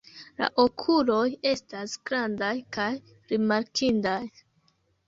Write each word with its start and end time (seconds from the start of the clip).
La 0.41 0.45
okuloj 0.63 1.27
estas 1.51 1.95
grandaj 2.09 2.53
kaj 2.79 2.89
rimarkindaj. 3.35 4.21